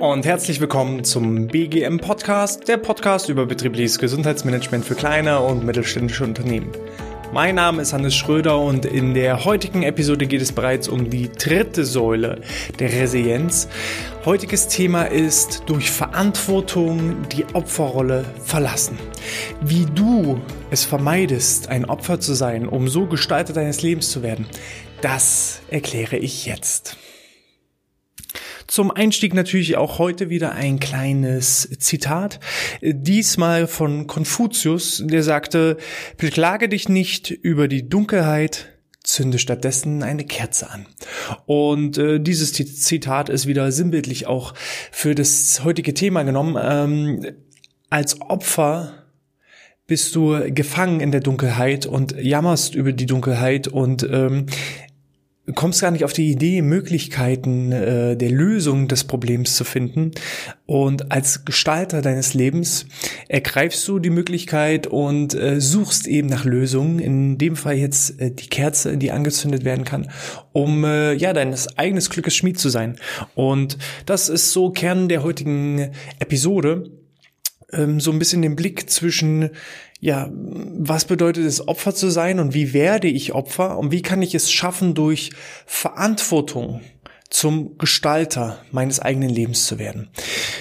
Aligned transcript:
und 0.00 0.26
herzlich 0.26 0.60
willkommen 0.60 1.04
zum 1.04 1.46
BGM 1.46 1.98
Podcast, 1.98 2.66
der 2.68 2.78
Podcast 2.78 3.28
über 3.28 3.46
betriebliches 3.46 3.98
Gesundheitsmanagement 3.98 4.84
für 4.84 4.94
kleine 4.94 5.40
und 5.40 5.64
mittelständische 5.64 6.24
Unternehmen. 6.24 6.72
Mein 7.32 7.54
Name 7.54 7.82
ist 7.82 7.92
Hannes 7.92 8.14
Schröder 8.14 8.58
und 8.58 8.86
in 8.86 9.14
der 9.14 9.44
heutigen 9.44 9.82
Episode 9.82 10.26
geht 10.26 10.42
es 10.42 10.52
bereits 10.52 10.88
um 10.88 11.10
die 11.10 11.30
dritte 11.30 11.84
Säule 11.84 12.40
der 12.78 12.92
Resilienz. 12.92 13.68
Heutiges 14.24 14.68
Thema 14.68 15.04
ist 15.04 15.62
durch 15.66 15.90
Verantwortung 15.90 17.28
die 17.28 17.44
Opferrolle 17.54 18.24
verlassen. 18.44 18.98
Wie 19.60 19.86
du 19.86 20.40
es 20.70 20.84
vermeidest, 20.84 21.68
ein 21.68 21.84
Opfer 21.84 22.20
zu 22.20 22.34
sein, 22.34 22.68
um 22.68 22.88
so 22.88 23.06
Gestalter 23.06 23.52
deines 23.52 23.82
Lebens 23.82 24.10
zu 24.10 24.22
werden, 24.22 24.46
das 25.00 25.60
erkläre 25.70 26.16
ich 26.16 26.46
jetzt. 26.46 26.96
Zum 28.66 28.90
Einstieg 28.90 29.34
natürlich 29.34 29.76
auch 29.76 29.98
heute 29.98 30.30
wieder 30.30 30.52
ein 30.52 30.78
kleines 30.78 31.68
Zitat. 31.78 32.40
Diesmal 32.80 33.66
von 33.66 34.06
Konfuzius, 34.06 35.02
der 35.04 35.22
sagte, 35.22 35.76
beklage 36.16 36.68
dich 36.68 36.88
nicht 36.88 37.30
über 37.30 37.68
die 37.68 37.88
Dunkelheit, 37.88 38.74
zünde 39.02 39.38
stattdessen 39.38 40.02
eine 40.02 40.24
Kerze 40.24 40.70
an. 40.70 40.86
Und 41.46 41.98
äh, 41.98 42.18
dieses 42.20 42.52
Zitat 42.52 43.28
ist 43.28 43.46
wieder 43.46 43.70
sinnbildlich 43.70 44.26
auch 44.26 44.54
für 44.90 45.14
das 45.14 45.62
heutige 45.62 45.94
Thema 45.94 46.22
genommen. 46.22 46.56
Ähm, 46.60 47.26
als 47.90 48.20
Opfer 48.22 49.04
bist 49.86 50.14
du 50.14 50.50
gefangen 50.52 51.00
in 51.00 51.12
der 51.12 51.20
Dunkelheit 51.20 51.84
und 51.84 52.16
jammerst 52.18 52.74
über 52.74 52.92
die 52.92 53.04
Dunkelheit 53.04 53.68
und 53.68 54.02
ähm, 54.10 54.46
kommst 55.54 55.82
gar 55.82 55.90
nicht 55.90 56.04
auf 56.04 56.14
die 56.14 56.30
Idee, 56.30 56.62
Möglichkeiten 56.62 57.70
äh, 57.70 58.16
der 58.16 58.30
Lösung 58.30 58.88
des 58.88 59.04
Problems 59.04 59.56
zu 59.56 59.64
finden. 59.64 60.12
Und 60.64 61.12
als 61.12 61.44
Gestalter 61.44 62.00
deines 62.00 62.32
Lebens 62.32 62.86
ergreifst 63.28 63.86
du 63.86 63.98
die 63.98 64.10
Möglichkeit 64.10 64.86
und 64.86 65.34
äh, 65.34 65.60
suchst 65.60 66.06
eben 66.06 66.28
nach 66.28 66.46
Lösungen. 66.46 66.98
In 66.98 67.36
dem 67.36 67.56
Fall 67.56 67.74
jetzt 67.74 68.20
äh, 68.20 68.30
die 68.30 68.48
Kerze, 68.48 68.96
die 68.96 69.10
angezündet 69.10 69.64
werden 69.64 69.84
kann, 69.84 70.10
um 70.52 70.84
äh, 70.84 71.12
ja 71.12 71.34
deines 71.34 71.76
eigenes 71.76 72.08
Glückes 72.08 72.34
Schmied 72.34 72.58
zu 72.58 72.70
sein. 72.70 72.96
Und 73.34 73.76
das 74.06 74.30
ist 74.30 74.52
so 74.52 74.70
Kern 74.70 75.08
der 75.08 75.22
heutigen 75.22 75.90
Episode 76.20 76.90
ähm, 77.76 78.00
so 78.00 78.10
ein 78.10 78.18
bisschen 78.18 78.42
den 78.42 78.56
Blick 78.56 78.90
zwischen 78.90 79.50
ja, 80.00 80.28
was 80.30 81.06
bedeutet 81.06 81.46
es, 81.46 81.66
Opfer 81.66 81.94
zu 81.94 82.10
sein 82.10 82.38
und 82.38 82.52
wie 82.52 82.74
werde 82.74 83.08
ich 83.08 83.32
Opfer 83.32 83.78
und 83.78 83.90
wie 83.90 84.02
kann 84.02 84.20
ich 84.20 84.34
es 84.34 84.52
schaffen, 84.52 84.92
durch 84.92 85.30
Verantwortung 85.64 86.82
zum 87.30 87.78
Gestalter 87.78 88.58
meines 88.70 89.00
eigenen 89.00 89.30
Lebens 89.30 89.66
zu 89.66 89.78
werden. 89.78 90.10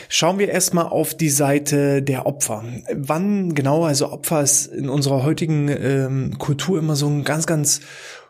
Schauen 0.10 0.40
wir 0.40 0.50
erstmal 0.50 0.88
auf 0.88 1.14
die 1.14 1.30
Seite 1.30 2.02
der 2.02 2.26
Opfer. 2.26 2.64
Wann 2.94 3.54
genau, 3.54 3.84
also 3.84 4.12
Opfer 4.12 4.42
ist 4.42 4.68
in 4.68 4.90
unserer 4.90 5.24
heutigen 5.24 5.68
ähm, 5.68 6.38
Kultur 6.40 6.80
immer 6.80 6.96
so 6.96 7.08
ein 7.08 7.26
ganz, 7.26 7.46
ganz 7.46 7.82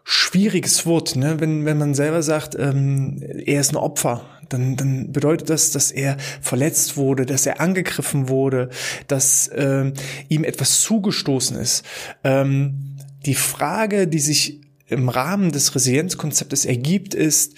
schwieriges 0.03 0.85
Wort, 0.85 1.15
ne? 1.15 1.39
wenn, 1.39 1.65
wenn 1.65 1.77
man 1.77 1.93
selber 1.93 2.21
sagt, 2.21 2.55
ähm, 2.59 3.21
er 3.21 3.61
ist 3.61 3.71
ein 3.71 3.77
Opfer, 3.77 4.25
dann, 4.49 4.75
dann 4.75 5.11
bedeutet 5.11 5.49
das, 5.49 5.71
dass 5.71 5.91
er 5.91 6.17
verletzt 6.41 6.97
wurde, 6.97 7.25
dass 7.25 7.45
er 7.45 7.61
angegriffen 7.61 8.27
wurde, 8.27 8.69
dass 9.07 9.49
ähm, 9.55 9.93
ihm 10.27 10.43
etwas 10.43 10.81
zugestoßen 10.81 11.57
ist. 11.57 11.85
Ähm, 12.23 12.97
die 13.25 13.35
Frage, 13.35 14.07
die 14.07 14.19
sich 14.19 14.61
im 14.87 15.09
Rahmen 15.09 15.51
des 15.51 15.73
Resilienzkonzeptes 15.73 16.65
ergibt, 16.65 17.13
ist, 17.13 17.55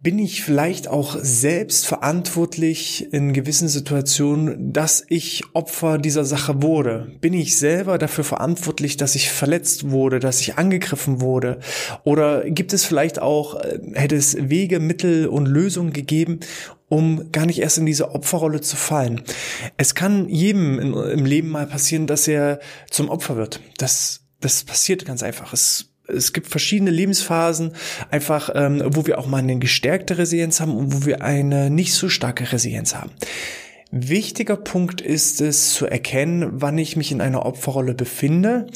bin 0.00 0.18
ich 0.18 0.42
vielleicht 0.42 0.88
auch 0.88 1.16
selbst 1.20 1.86
verantwortlich 1.86 3.12
in 3.12 3.32
gewissen 3.32 3.68
Situationen, 3.68 4.72
dass 4.72 5.04
ich 5.08 5.44
Opfer 5.54 5.98
dieser 5.98 6.24
Sache 6.24 6.62
wurde? 6.62 7.12
Bin 7.20 7.32
ich 7.32 7.58
selber 7.58 7.98
dafür 7.98 8.24
verantwortlich, 8.24 8.96
dass 8.96 9.14
ich 9.14 9.30
verletzt 9.30 9.90
wurde, 9.90 10.20
dass 10.20 10.40
ich 10.40 10.56
angegriffen 10.56 11.20
wurde? 11.20 11.60
Oder 12.04 12.48
gibt 12.48 12.72
es 12.72 12.84
vielleicht 12.84 13.20
auch, 13.20 13.60
äh, 13.60 13.78
hätte 13.94 14.16
es 14.16 14.36
Wege, 14.38 14.78
Mittel 14.78 15.26
und 15.26 15.46
Lösungen 15.46 15.92
gegeben, 15.92 16.40
um 16.88 17.32
gar 17.32 17.46
nicht 17.46 17.60
erst 17.60 17.78
in 17.78 17.86
diese 17.86 18.12
Opferrolle 18.12 18.60
zu 18.60 18.76
fallen? 18.76 19.22
Es 19.76 19.94
kann 19.94 20.28
jedem 20.28 20.78
im 20.78 21.24
Leben 21.24 21.48
mal 21.48 21.66
passieren, 21.66 22.06
dass 22.06 22.28
er 22.28 22.60
zum 22.90 23.08
Opfer 23.08 23.36
wird. 23.36 23.60
Das, 23.78 24.20
das 24.40 24.64
passiert 24.64 25.04
ganz 25.04 25.22
einfach. 25.22 25.52
Es 25.52 25.90
es 26.08 26.32
gibt 26.32 26.48
verschiedene 26.48 26.90
Lebensphasen, 26.90 27.72
einfach, 28.10 28.50
ähm, 28.54 28.82
wo 28.86 29.06
wir 29.06 29.18
auch 29.18 29.26
mal 29.26 29.38
eine 29.38 29.58
gestärkte 29.58 30.18
Resilienz 30.18 30.60
haben 30.60 30.76
und 30.76 30.94
wo 30.94 31.06
wir 31.06 31.22
eine 31.22 31.70
nicht 31.70 31.94
so 31.94 32.08
starke 32.08 32.50
Resilienz 32.52 32.94
haben. 32.94 33.10
Wichtiger 33.90 34.56
Punkt 34.56 35.00
ist 35.00 35.40
es 35.40 35.72
zu 35.72 35.86
erkennen, 35.86 36.48
wann 36.52 36.76
ich 36.76 36.96
mich 36.96 37.10
in 37.10 37.20
einer 37.20 37.46
Opferrolle 37.46 37.94
befinde 37.94 38.66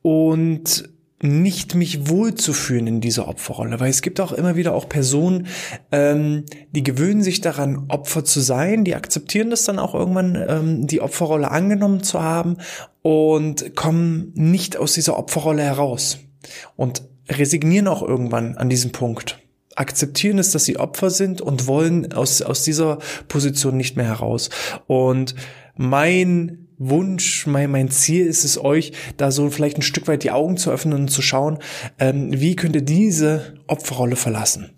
und 0.00 0.88
nicht 1.24 1.76
mich 1.76 2.08
wohlzufühlen 2.08 2.86
in 2.88 3.00
dieser 3.00 3.28
Opferrolle, 3.28 3.78
weil 3.78 3.90
es 3.90 4.02
gibt 4.02 4.20
auch 4.20 4.32
immer 4.32 4.56
wieder 4.56 4.74
auch 4.74 4.88
Personen, 4.88 5.46
ähm, 5.92 6.44
die 6.72 6.82
gewöhnen 6.82 7.22
sich 7.22 7.40
daran, 7.40 7.84
Opfer 7.88 8.24
zu 8.24 8.40
sein, 8.40 8.82
die 8.84 8.96
akzeptieren 8.96 9.50
das 9.50 9.64
dann 9.64 9.78
auch 9.78 9.94
irgendwann, 9.94 10.42
ähm, 10.48 10.86
die 10.86 11.00
Opferrolle 11.00 11.50
angenommen 11.50 12.02
zu 12.02 12.20
haben 12.22 12.56
und 13.02 13.76
kommen 13.76 14.32
nicht 14.34 14.76
aus 14.76 14.94
dieser 14.94 15.16
Opferrolle 15.16 15.62
heraus 15.62 16.18
und 16.76 17.02
resignieren 17.28 17.88
auch 17.88 18.02
irgendwann 18.02 18.56
an 18.56 18.68
diesem 18.68 18.92
Punkt. 18.92 19.38
Akzeptieren 19.74 20.38
es, 20.38 20.50
dass 20.50 20.64
sie 20.64 20.78
Opfer 20.78 21.10
sind 21.10 21.40
und 21.40 21.66
wollen 21.66 22.12
aus, 22.12 22.42
aus 22.42 22.62
dieser 22.62 22.98
Position 23.28 23.76
nicht 23.76 23.96
mehr 23.96 24.06
heraus. 24.06 24.50
Und 24.86 25.34
mein 25.76 26.68
Wunsch, 26.76 27.46
mein, 27.46 27.70
mein 27.70 27.90
Ziel 27.90 28.26
ist 28.26 28.44
es 28.44 28.62
euch, 28.62 28.92
da 29.16 29.30
so 29.30 29.48
vielleicht 29.50 29.78
ein 29.78 29.82
Stück 29.82 30.08
weit 30.08 30.24
die 30.24 30.30
Augen 30.30 30.56
zu 30.56 30.70
öffnen 30.70 30.94
und 30.94 31.08
zu 31.08 31.22
schauen, 31.22 31.58
ähm, 31.98 32.28
wie 32.32 32.56
könnt 32.56 32.74
ihr 32.74 32.82
diese 32.82 33.54
Opferrolle 33.66 34.16
verlassen. 34.16 34.72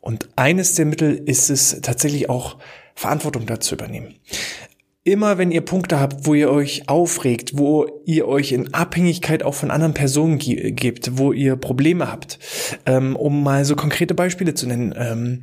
Und 0.00 0.28
eines 0.34 0.74
der 0.74 0.86
Mittel 0.86 1.14
ist 1.14 1.50
es 1.50 1.80
tatsächlich 1.82 2.28
auch, 2.28 2.58
Verantwortung 2.94 3.46
dazu 3.46 3.74
übernehmen 3.74 4.14
immer 5.04 5.36
wenn 5.36 5.50
ihr 5.50 5.62
Punkte 5.62 5.98
habt, 5.98 6.26
wo 6.26 6.34
ihr 6.34 6.50
euch 6.50 6.88
aufregt, 6.88 7.58
wo 7.58 8.02
ihr 8.04 8.28
euch 8.28 8.52
in 8.52 8.72
Abhängigkeit 8.72 9.42
auch 9.42 9.54
von 9.54 9.72
anderen 9.72 9.94
Personen 9.94 10.38
gebt, 10.38 11.18
wo 11.18 11.32
ihr 11.32 11.56
Probleme 11.56 12.10
habt, 12.10 12.38
ähm, 12.86 13.16
um 13.16 13.42
mal 13.42 13.64
so 13.64 13.74
konkrete 13.74 14.14
Beispiele 14.14 14.54
zu 14.54 14.66
nennen. 14.66 14.94
Ähm, 14.96 15.42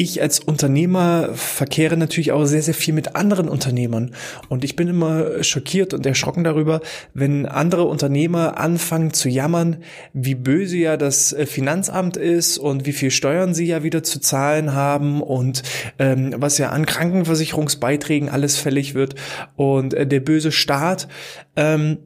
ich 0.00 0.22
als 0.22 0.40
Unternehmer 0.40 1.28
verkehre 1.34 1.94
natürlich 1.98 2.32
auch 2.32 2.46
sehr, 2.46 2.62
sehr 2.62 2.72
viel 2.72 2.94
mit 2.94 3.16
anderen 3.16 3.50
Unternehmern 3.50 4.14
und 4.48 4.64
ich 4.64 4.74
bin 4.74 4.88
immer 4.88 5.42
schockiert 5.44 5.92
und 5.92 6.06
erschrocken 6.06 6.42
darüber, 6.42 6.80
wenn 7.12 7.44
andere 7.44 7.84
Unternehmer 7.84 8.58
anfangen 8.58 9.12
zu 9.12 9.28
jammern, 9.28 9.84
wie 10.14 10.34
böse 10.34 10.78
ja 10.78 10.96
das 10.96 11.34
äh, 11.34 11.44
Finanzamt 11.44 12.16
ist 12.16 12.56
und 12.56 12.86
wie 12.86 12.94
viel 12.94 13.10
Steuern 13.10 13.52
sie 13.52 13.66
ja 13.66 13.82
wieder 13.82 14.02
zu 14.02 14.20
zahlen 14.20 14.72
haben 14.72 15.20
und 15.20 15.62
ähm, 15.98 16.34
was 16.34 16.56
ja 16.56 16.70
an 16.70 16.86
Krankenversicherungsbeiträgen 16.86 18.30
alles 18.30 18.56
fällig 18.56 18.94
wird 18.94 19.16
und 19.56 19.92
äh, 19.92 20.06
der 20.06 20.20
böse 20.20 20.50
Staat. 20.50 21.08
Ähm, 21.56 21.98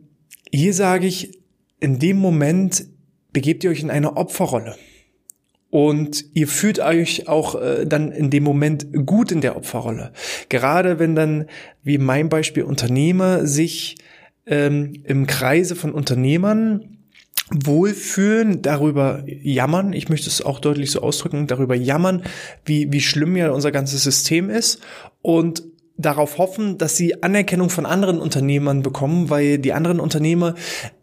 hier 0.50 0.74
sage 0.74 1.06
ich, 1.06 1.38
in 1.78 2.00
dem 2.00 2.16
Moment 2.16 2.86
begebt 3.32 3.62
ihr 3.62 3.70
euch 3.70 3.82
in 3.82 3.90
eine 3.90 4.16
Opferrolle. 4.16 4.74
Und 5.74 6.26
ihr 6.34 6.46
fühlt 6.46 6.78
euch 6.78 7.26
auch 7.26 7.60
äh, 7.60 7.84
dann 7.84 8.12
in 8.12 8.30
dem 8.30 8.44
Moment 8.44 8.86
gut 9.06 9.32
in 9.32 9.40
der 9.40 9.56
Opferrolle. 9.56 10.12
Gerade 10.48 11.00
wenn 11.00 11.16
dann, 11.16 11.46
wie 11.82 11.98
mein 11.98 12.28
Beispiel, 12.28 12.62
Unternehmer 12.62 13.44
sich 13.44 13.96
ähm, 14.46 14.92
im 15.02 15.26
Kreise 15.26 15.74
von 15.74 15.90
Unternehmern 15.90 16.98
wohlfühlen, 17.50 18.62
darüber 18.62 19.24
jammern, 19.26 19.94
ich 19.94 20.08
möchte 20.08 20.30
es 20.30 20.42
auch 20.42 20.60
deutlich 20.60 20.92
so 20.92 21.02
ausdrücken, 21.02 21.48
darüber 21.48 21.74
jammern, 21.74 22.22
wie, 22.64 22.92
wie 22.92 23.00
schlimm 23.00 23.36
ja 23.36 23.50
unser 23.50 23.72
ganzes 23.72 24.04
System 24.04 24.50
ist 24.50 24.80
und 25.22 25.64
darauf 25.96 26.38
hoffen, 26.38 26.76
dass 26.76 26.96
sie 26.96 27.22
Anerkennung 27.22 27.70
von 27.70 27.86
anderen 27.86 28.20
Unternehmern 28.20 28.82
bekommen, 28.82 29.30
weil 29.30 29.58
die 29.58 29.72
anderen 29.72 30.00
Unternehmer 30.00 30.54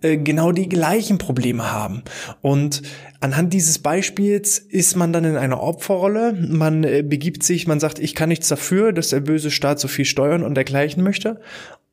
äh, 0.01 0.17
genau 0.17 0.51
die 0.51 0.67
gleichen 0.67 1.17
Probleme 1.17 1.71
haben. 1.71 2.03
Und 2.41 2.81
anhand 3.21 3.53
dieses 3.53 3.79
Beispiels 3.79 4.57
ist 4.57 4.97
man 4.97 5.13
dann 5.13 5.23
in 5.23 5.37
einer 5.37 5.61
Opferrolle. 5.61 6.33
Man 6.33 6.83
äh, 6.83 7.03
begibt 7.03 7.43
sich, 7.43 7.67
man 7.67 7.79
sagt, 7.79 7.99
ich 7.99 8.15
kann 8.15 8.29
nichts 8.29 8.49
dafür, 8.49 8.91
dass 8.91 9.09
der 9.09 9.21
böse 9.21 9.49
Staat 9.49 9.79
so 9.79 9.87
viel 9.87 10.05
steuern 10.05 10.43
und 10.43 10.55
dergleichen 10.55 11.03
möchte 11.03 11.39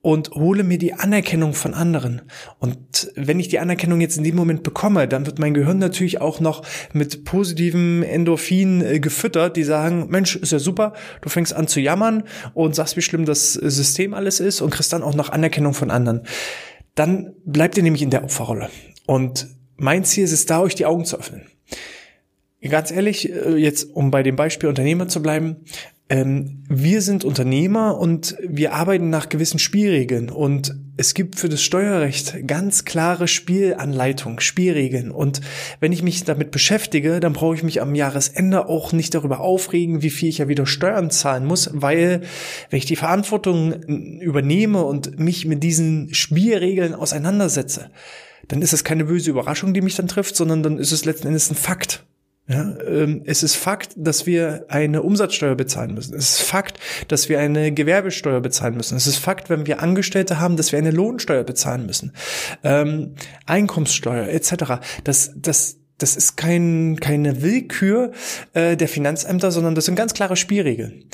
und 0.01 0.31
hole 0.31 0.63
mir 0.63 0.79
die 0.79 0.95
Anerkennung 0.95 1.55
von 1.55 1.75
anderen. 1.75 2.23
Und 2.59 3.11
wenn 3.17 3.41
ich 3.41 3.49
die 3.49 3.59
Anerkennung 3.59 4.01
jetzt 4.01 4.17
in 4.17 4.25
dem 4.25 4.37
Moment 4.37 4.63
bekomme, 4.63 5.09
dann 5.09 5.27
wird 5.27 5.39
mein 5.39 5.55
Gehirn 5.55 5.79
natürlich 5.79 6.21
auch 6.21 6.41
noch 6.41 6.65
mit 6.93 7.25
positiven 7.25 8.03
Endorphinen 8.03 8.83
äh, 8.83 9.01
gefüttert, 9.01 9.57
die 9.57 9.65
sagen, 9.65 10.07
Mensch, 10.09 10.37
ist 10.37 10.53
ja 10.53 10.61
super, 10.61 10.93
du 11.21 11.29
fängst 11.29 11.53
an 11.53 11.67
zu 11.67 11.81
jammern 11.81 12.25
und 12.55 12.75
sagst, 12.75 12.97
wie 12.97 13.03
schlimm 13.03 13.25
das 13.25 13.55
System 13.55 14.15
alles 14.15 14.41
ist 14.41 14.61
und 14.61 14.71
kriegst 14.71 14.93
dann 14.93 15.03
auch 15.03 15.15
noch 15.15 15.31
Anerkennung 15.31 15.75
von 15.75 15.91
anderen. 15.91 16.23
Dann 16.95 17.35
bleibt 17.45 17.77
ihr 17.77 17.83
nämlich 17.83 18.03
in 18.03 18.11
der 18.11 18.25
Opferrolle. 18.25 18.71
Und 19.07 19.49
mein 19.77 20.05
Ziel 20.05 20.25
ist 20.25 20.33
es 20.33 20.47
da, 20.47 20.61
euch 20.61 20.75
die 20.75 20.87
Augen 20.87 21.05
zu 21.05 21.19
öffnen. 21.19 21.43
Ganz 22.61 22.91
ehrlich, 22.91 23.31
äh, 23.33 23.57
jetzt 23.57 23.85
um 23.95 24.11
bei 24.11 24.23
dem 24.23 24.37
Beispiel 24.37 24.69
Unternehmer 24.69 25.09
zu 25.09 25.23
bleiben, 25.23 25.65
ähm, 26.11 26.65
wir 26.69 27.03
sind 27.03 27.25
Unternehmer 27.25 27.99
und 27.99 28.37
wir 28.47 28.73
arbeiten 28.73 29.11
nach 29.11 29.29
gewissen 29.29 29.59
Spielregeln 29.59 30.31
und 30.31 30.75
es 30.97 31.15
gibt 31.15 31.37
für 31.37 31.49
das 31.49 31.63
Steuerrecht 31.63 32.47
ganz 32.47 32.85
klare 32.85 33.29
Spielanleitungen, 33.29 34.41
Spielregeln 34.41 35.11
und 35.11 35.43
wenn 35.81 35.93
ich 35.93 36.03
mich 36.03 36.25
damit 36.25 36.51
beschäftige, 36.51 37.21
dann 37.21 37.35
brauche 37.35 37.55
ich 37.55 37.63
mich 37.63 37.83
am 37.83 37.95
Jahresende 37.95 38.69
auch 38.69 38.93
nicht 38.93 39.15
darüber 39.15 39.41
aufregen, 39.41 40.03
wie 40.03 40.11
viel 40.11 40.31
ich 40.31 40.39
ja 40.39 40.49
wieder 40.49 40.67
Steuern 40.67 41.11
zahlen 41.11 41.45
muss, 41.45 41.71
weil 41.73 42.23
wenn 42.71 42.79
ich 42.79 42.87
die 42.87 42.97
Verantwortung 42.97 43.75
übernehme 44.21 44.85
und 44.85 45.19
mich 45.19 45.45
mit 45.45 45.63
diesen 45.63 46.15
Spielregeln 46.15 46.95
auseinandersetze, 46.95 47.91
dann 48.49 48.63
ist 48.63 48.73
es 48.73 48.83
keine 48.83 49.05
böse 49.05 49.31
Überraschung, 49.31 49.75
die 49.75 49.83
mich 49.83 49.95
dann 49.95 50.09
trifft, 50.09 50.37
sondern 50.37 50.63
dann 50.63 50.79
ist 50.79 50.93
es 50.93 51.05
letzten 51.05 51.27
Endes 51.27 51.51
ein 51.51 51.55
Fakt. 51.55 52.05
Ja, 52.49 52.75
ähm, 52.87 53.23
es 53.27 53.43
ist 53.43 53.57
Fakt, 53.57 53.93
dass 53.97 54.25
wir 54.25 54.65
eine 54.69 55.03
Umsatzsteuer 55.03 55.55
bezahlen 55.55 55.95
müssen. 55.95 56.15
Es 56.15 56.31
ist 56.31 56.41
Fakt, 56.41 56.81
dass 57.09 57.29
wir 57.29 57.41
eine 57.41 57.73
Gewerbesteuer 57.73 58.41
bezahlen 58.41 58.75
müssen. 58.75 58.97
Es 58.97 59.07
ist 59.07 59.19
Fakt, 59.19 59.51
wenn 59.51 59.67
wir 59.67 59.83
Angestellte 59.83 60.41
haben, 60.41 60.57
dass 60.57 60.73
wir 60.73 60.79
eine 60.79 60.91
Lohnsteuer 60.91 61.45
bezahlen 61.45 61.85
müssen. 61.85 62.15
Ähm, 62.65 63.15
Einkommenssteuer 63.45 64.29
etc. 64.29 64.81
Das, 65.05 65.33
das, 65.37 65.77
das 65.99 66.15
ist 66.15 66.37
kein, 66.37 66.99
keine 67.01 67.43
Willkür 67.43 68.13
äh, 68.55 68.77
der 68.77 68.87
Finanzämter, 68.87 69.51
sondern 69.51 69.75
das 69.75 69.85
sind 69.85 69.97
ganz 69.97 70.15
klare 70.15 70.37
Spielregeln, 70.37 71.05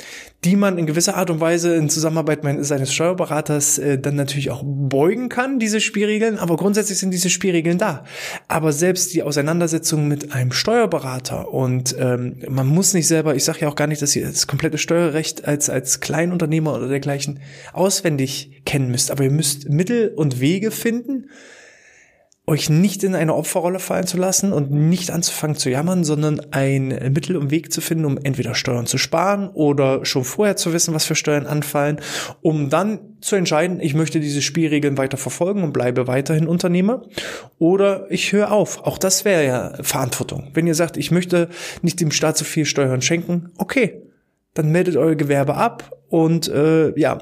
die 0.45 0.57
man 0.57 0.77
in 0.77 0.85
gewisser 0.85 1.17
Art 1.17 1.31
und 1.31 1.41
Weise 1.41 1.75
in 1.75 1.89
Zusammenarbeit 1.89 2.41
seines 2.61 2.93
Steuerberaters 2.93 3.79
äh, 3.79 3.99
dann 3.99 4.15
natürlich 4.15 4.51
auch 4.51 4.63
beugen 4.63 5.31
kann, 5.31 5.59
diese 5.59 5.81
Spielregeln, 5.81 6.39
aber 6.39 6.57
grundsätzlich 6.57 6.99
sind 6.99 7.13
diese 7.13 7.31
Spielregeln 7.31 7.79
da. 7.79 8.05
Aber 8.47 8.73
selbst 8.73 9.15
die 9.15 9.23
Auseinandersetzung 9.23 10.07
mit 10.07 10.33
einem 10.33 10.53
Steuerberater 10.53 11.49
und 11.53 11.97
ähm, 11.99 12.37
man 12.47 12.67
muss 12.67 12.93
nicht 12.93 13.09
selber, 13.09 13.35
ich 13.35 13.45
sage 13.45 13.61
ja 13.61 13.69
auch 13.69 13.77
gar 13.77 13.87
nicht, 13.87 14.03
dass 14.03 14.15
ihr 14.15 14.27
das 14.27 14.47
komplette 14.47 14.77
Steuerrecht 14.77 15.47
als, 15.47 15.71
als 15.71 16.01
Kleinunternehmer 16.01 16.75
oder 16.75 16.89
dergleichen 16.89 17.41
auswendig 17.73 18.63
kennen 18.67 18.91
müsst, 18.91 19.11
aber 19.11 19.25
ihr 19.25 19.31
müsst 19.31 19.71
Mittel 19.71 20.13
und 20.15 20.41
Wege 20.41 20.71
finden, 20.71 21.31
euch 22.47 22.69
nicht 22.69 23.03
in 23.05 23.15
eine 23.15 23.35
Opferrolle 23.35 23.79
fallen 23.79 24.07
zu 24.07 24.19
lassen 24.19 24.53
und 24.53 24.71
nicht 24.71 25.11
anzufangen 25.11 25.57
zu 25.57 25.71
jammern, 25.71 26.05
sondern 26.05 26.43
ein 26.51 26.89
Mittel 27.15 27.39
und 27.39 27.51
Weg 27.51 27.73
zu 27.73 27.81
finden, 27.81 28.05
um 28.05 28.19
entweder 28.19 28.55
Steuern 28.55 28.85
zu 28.85 28.99
sparen 28.99 29.49
oder 29.49 30.05
schon 30.05 30.25
vorher 30.25 30.57
zu 30.57 30.75
wissen, 30.75 30.93
was 30.93 31.07
für 31.07 31.15
Steuern 31.15 31.47
anfallen, 31.47 32.01
um 32.43 32.69
dann 32.69 32.99
zu 33.23 33.37
entscheiden, 33.37 33.81
ich 33.81 33.95
möchte 33.95 34.21
diese 34.21 34.43
Spielregeln 34.43 34.99
weiter 34.99 35.17
verfolgen 35.17 35.63
und 35.63 35.73
bleibe 35.73 36.07
weiterhin 36.07 36.47
Unternehmer 36.47 37.03
oder 37.59 38.11
ich 38.11 38.33
höre 38.33 38.53
auf. 38.53 38.85
Auch 38.85 38.99
das 38.99 39.25
wäre 39.25 39.47
ja 39.47 39.73
Verantwortung. 39.83 40.51
Wenn 40.53 40.67
ihr 40.67 40.75
sagt, 40.75 40.99
ich 40.99 41.11
möchte 41.11 41.49
nicht 41.81 41.99
dem 42.01 42.11
Staat 42.11 42.37
so 42.37 42.45
viel 42.45 42.67
Steuern 42.67 43.01
schenken, 43.01 43.53
okay, 43.57 44.03
dann 44.53 44.71
meldet 44.71 44.97
euer 44.97 45.15
Gewerbe 45.15 45.55
ab 45.55 45.97
und 46.11 46.49
äh, 46.49 46.99
ja, 47.01 47.19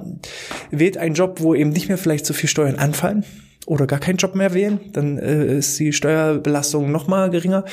wählt 0.73 0.99
einen 0.99 1.15
Job, 1.15 1.41
wo 1.41 1.55
eben 1.55 1.71
nicht 1.71 1.87
mehr 1.87 1.97
vielleicht 1.97 2.27
so 2.27 2.35
viel 2.35 2.49
Steuern 2.49 2.75
anfallen 2.75 3.25
oder 3.67 3.87
gar 3.87 4.01
keinen 4.01 4.17
Job 4.17 4.35
mehr 4.35 4.55
wählen, 4.55 4.81
dann 4.93 5.19
äh, 5.19 5.59
ist 5.59 5.79
die 5.79 5.93
Steuerbelastung 5.93 6.91
noch 6.91 7.07
mal 7.07 7.31
geringer. 7.31 7.65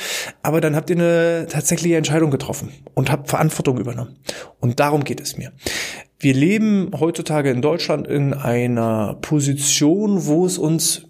Aber 0.42 0.60
dann 0.60 0.76
habt 0.76 0.90
ihr 0.90 0.96
eine 0.96 1.46
tatsächliche 1.48 1.96
Entscheidung 1.96 2.30
getroffen 2.30 2.70
und 2.94 3.10
habt 3.10 3.28
Verantwortung 3.28 3.78
übernommen. 3.78 4.16
Und 4.60 4.80
darum 4.80 5.04
geht 5.04 5.20
es 5.20 5.36
mir. 5.36 5.52
Wir 6.18 6.34
leben 6.34 6.90
heutzutage 6.98 7.50
in 7.50 7.62
Deutschland 7.62 8.06
in 8.06 8.34
einer 8.34 9.16
Position, 9.20 10.26
wo 10.26 10.46
es 10.46 10.58
uns 10.58 11.06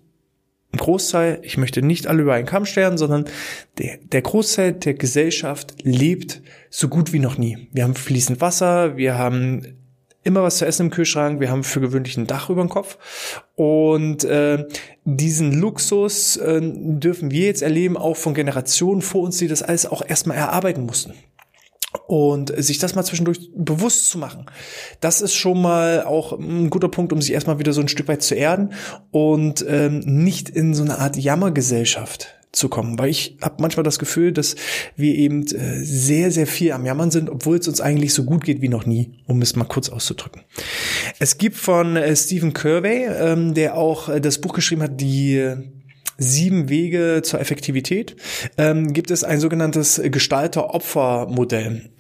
ein 0.72 0.78
Großteil, 0.78 1.40
ich 1.42 1.58
möchte 1.58 1.82
nicht 1.82 2.06
alle 2.06 2.22
über 2.22 2.34
einen 2.34 2.46
Kamm 2.46 2.64
stellen, 2.64 2.96
sondern 2.96 3.24
der, 3.78 3.98
der 3.98 4.22
Großteil 4.22 4.72
der 4.74 4.94
Gesellschaft 4.94 5.74
lebt 5.82 6.42
so 6.70 6.88
gut 6.88 7.12
wie 7.12 7.18
noch 7.18 7.38
nie. 7.38 7.68
Wir 7.72 7.82
haben 7.82 7.96
fließend 7.96 8.40
Wasser, 8.40 8.96
wir 8.96 9.18
haben 9.18 9.79
immer 10.22 10.42
was 10.42 10.58
zu 10.58 10.66
essen 10.66 10.86
im 10.86 10.90
Kühlschrank, 10.90 11.40
wir 11.40 11.50
haben 11.50 11.64
für 11.64 11.80
gewöhnlich 11.80 12.16
ein 12.16 12.26
Dach 12.26 12.50
über 12.50 12.62
dem 12.62 12.68
Kopf 12.68 12.98
und 13.54 14.24
äh, 14.24 14.66
diesen 15.04 15.58
Luxus 15.60 16.36
äh, 16.36 16.60
dürfen 16.62 17.30
wir 17.30 17.46
jetzt 17.46 17.62
erleben, 17.62 17.96
auch 17.96 18.16
von 18.16 18.34
Generationen 18.34 19.02
vor 19.02 19.22
uns, 19.22 19.38
die 19.38 19.48
das 19.48 19.62
alles 19.62 19.86
auch 19.86 20.02
erstmal 20.06 20.36
erarbeiten 20.36 20.84
mussten. 20.84 21.14
Und 22.06 22.52
sich 22.56 22.78
das 22.78 22.94
mal 22.94 23.02
zwischendurch 23.02 23.50
bewusst 23.52 24.10
zu 24.10 24.18
machen, 24.18 24.46
das 25.00 25.20
ist 25.20 25.34
schon 25.34 25.60
mal 25.60 26.04
auch 26.04 26.38
ein 26.38 26.70
guter 26.70 26.88
Punkt, 26.88 27.12
um 27.12 27.20
sich 27.20 27.32
erstmal 27.32 27.58
wieder 27.58 27.72
so 27.72 27.80
ein 27.80 27.88
Stück 27.88 28.06
weit 28.06 28.22
zu 28.22 28.36
erden 28.36 28.72
und 29.10 29.64
ähm, 29.68 30.00
nicht 30.04 30.48
in 30.48 30.72
so 30.74 30.84
eine 30.84 30.98
Art 30.98 31.16
Jammergesellschaft 31.16 32.39
zu 32.52 32.68
kommen, 32.68 32.98
weil 32.98 33.10
ich 33.10 33.36
habe 33.40 33.56
manchmal 33.60 33.84
das 33.84 33.98
Gefühl, 33.98 34.32
dass 34.32 34.56
wir 34.96 35.14
eben 35.14 35.46
äh, 35.46 35.84
sehr, 35.84 36.30
sehr 36.30 36.46
viel 36.46 36.72
am 36.72 36.84
Jammern 36.84 37.10
sind, 37.10 37.30
obwohl 37.30 37.58
es 37.58 37.68
uns 37.68 37.80
eigentlich 37.80 38.12
so 38.12 38.24
gut 38.24 38.44
geht 38.44 38.60
wie 38.60 38.68
noch 38.68 38.86
nie, 38.86 39.12
um 39.26 39.40
es 39.40 39.54
mal 39.54 39.64
kurz 39.64 39.88
auszudrücken. 39.88 40.42
Es 41.18 41.38
gibt 41.38 41.56
von 41.56 41.96
äh, 41.96 42.14
Stephen 42.16 42.52
Curvey, 42.52 43.06
ähm, 43.06 43.54
der 43.54 43.76
auch 43.76 44.08
äh, 44.08 44.20
das 44.20 44.40
Buch 44.40 44.52
geschrieben 44.52 44.82
hat, 44.82 45.00
die 45.00 45.54
sieben 46.18 46.68
Wege 46.68 47.22
zur 47.24 47.40
Effektivität, 47.40 48.16
ähm, 48.58 48.92
gibt 48.92 49.10
es 49.10 49.24
ein 49.24 49.40
sogenanntes 49.40 50.00
Gestalter-Opfer-Modell. 50.04 51.90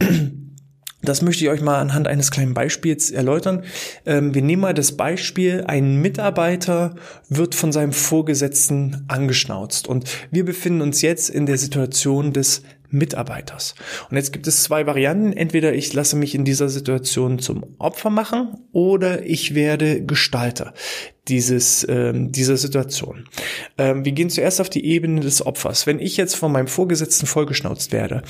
Das 1.02 1.22
möchte 1.22 1.44
ich 1.44 1.50
euch 1.50 1.60
mal 1.62 1.78
anhand 1.78 2.08
eines 2.08 2.30
kleinen 2.30 2.54
Beispiels 2.54 3.10
erläutern. 3.10 3.64
Ähm, 4.04 4.34
wir 4.34 4.42
nehmen 4.42 4.62
mal 4.62 4.74
das 4.74 4.92
Beispiel, 4.92 5.64
ein 5.66 5.96
Mitarbeiter 5.96 6.94
wird 7.28 7.54
von 7.54 7.72
seinem 7.72 7.92
Vorgesetzten 7.92 9.04
angeschnauzt 9.08 9.88
und 9.88 10.08
wir 10.30 10.44
befinden 10.44 10.82
uns 10.82 11.02
jetzt 11.02 11.30
in 11.30 11.46
der 11.46 11.58
Situation 11.58 12.32
des 12.32 12.62
Mitarbeiters. 12.90 13.74
Und 14.10 14.16
jetzt 14.16 14.32
gibt 14.32 14.46
es 14.46 14.64
zwei 14.64 14.86
Varianten. 14.86 15.32
Entweder 15.32 15.72
ich 15.74 15.92
lasse 15.92 16.16
mich 16.16 16.34
in 16.34 16.44
dieser 16.44 16.68
Situation 16.68 17.38
zum 17.38 17.64
Opfer 17.78 18.10
machen 18.10 18.56
oder 18.72 19.24
ich 19.24 19.54
werde 19.54 20.04
Gestalter 20.04 20.74
dieses, 21.28 21.86
ähm, 21.88 22.32
dieser 22.32 22.56
Situation. 22.56 23.28
Ähm, 23.78 24.04
wir 24.04 24.12
gehen 24.12 24.30
zuerst 24.30 24.60
auf 24.60 24.70
die 24.70 24.84
Ebene 24.84 25.20
des 25.20 25.44
Opfers. 25.46 25.86
Wenn 25.86 26.00
ich 26.00 26.16
jetzt 26.16 26.34
von 26.34 26.50
meinem 26.50 26.66
Vorgesetzten 26.66 27.26
vollgeschnauzt 27.26 27.92
werde, 27.92 28.22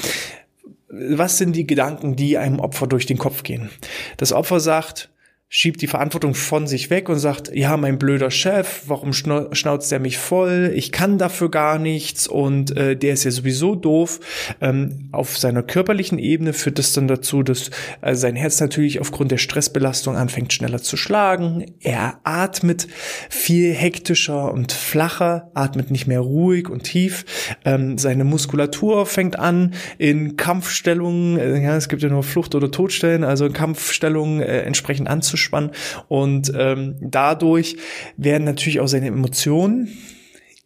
was 0.90 1.38
sind 1.38 1.54
die 1.54 1.66
Gedanken, 1.66 2.16
die 2.16 2.36
einem 2.36 2.58
Opfer 2.58 2.86
durch 2.86 3.06
den 3.06 3.18
Kopf 3.18 3.42
gehen? 3.42 3.70
Das 4.16 4.32
Opfer 4.32 4.60
sagt, 4.60 5.10
schiebt 5.52 5.82
die 5.82 5.88
Verantwortung 5.88 6.34
von 6.34 6.68
sich 6.68 6.90
weg 6.90 7.08
und 7.08 7.18
sagt, 7.18 7.52
ja, 7.52 7.76
mein 7.76 7.98
blöder 7.98 8.30
Chef, 8.30 8.82
warum 8.86 9.12
schnauzt 9.12 9.90
der 9.90 9.98
mich 9.98 10.16
voll? 10.16 10.70
Ich 10.76 10.92
kann 10.92 11.18
dafür 11.18 11.50
gar 11.50 11.80
nichts 11.80 12.28
und 12.28 12.76
äh, 12.76 12.96
der 12.96 13.14
ist 13.14 13.24
ja 13.24 13.32
sowieso 13.32 13.74
doof. 13.74 14.20
Ähm, 14.60 15.08
auf 15.10 15.36
seiner 15.36 15.64
körperlichen 15.64 16.20
Ebene 16.20 16.52
führt 16.52 16.78
das 16.78 16.92
dann 16.92 17.08
dazu, 17.08 17.42
dass 17.42 17.72
äh, 18.00 18.14
sein 18.14 18.36
Herz 18.36 18.60
natürlich 18.60 19.00
aufgrund 19.00 19.32
der 19.32 19.38
Stressbelastung 19.38 20.16
anfängt 20.16 20.52
schneller 20.52 20.82
zu 20.82 20.96
schlagen. 20.96 21.66
Er 21.80 22.20
atmet 22.22 22.86
viel 23.28 23.74
hektischer 23.74 24.52
und 24.52 24.70
flacher, 24.70 25.50
atmet 25.54 25.90
nicht 25.90 26.06
mehr 26.06 26.20
ruhig 26.20 26.68
und 26.68 26.84
tief. 26.84 27.24
Ähm, 27.64 27.98
seine 27.98 28.22
Muskulatur 28.22 29.04
fängt 29.04 29.36
an 29.36 29.74
in 29.98 30.36
Kampfstellungen, 30.36 31.40
äh, 31.40 31.60
ja, 31.60 31.76
es 31.76 31.88
gibt 31.88 32.02
ja 32.02 32.08
nur 32.08 32.22
Flucht- 32.22 32.54
oder 32.54 32.70
Todstellen, 32.70 33.24
also 33.24 33.50
Kampfstellungen 33.50 34.42
äh, 34.42 34.60
entsprechend 34.60 35.08
anzuschauen 35.08 35.39
anzuspannen. 35.40 35.70
Und 36.08 36.52
ähm, 36.56 36.96
dadurch 37.00 37.76
werden 38.16 38.44
natürlich 38.44 38.80
auch 38.80 38.88
seine 38.88 39.06
Emotionen 39.08 39.96